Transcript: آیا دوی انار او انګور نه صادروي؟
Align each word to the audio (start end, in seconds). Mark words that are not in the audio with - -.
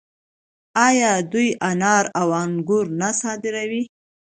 آیا 0.87 1.11
دوی 1.31 1.49
انار 1.69 2.05
او 2.19 2.27
انګور 2.43 2.85
نه 2.99 3.09
صادروي؟ 3.19 3.83